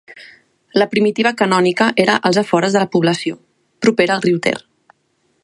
La 0.81 0.87
primitiva 0.93 1.31
canònica 1.41 1.89
era 2.05 2.15
als 2.31 2.41
afores 2.43 2.77
de 2.79 2.83
la 2.85 2.89
població, 2.97 3.39
propera 3.87 4.17
al 4.17 4.25
riu 4.29 4.43
Ter. 4.49 4.57